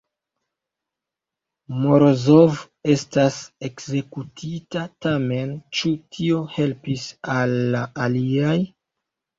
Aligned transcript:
Morozov 1.81 2.57
estas 2.95 3.37
ekzekutita, 3.71 4.87
tamen 5.09 5.55
ĉu 5.83 5.97
tio 6.17 6.45
helpis 6.59 7.09
al 7.39 7.59
la 7.79 7.89
aliaj? 8.09 8.61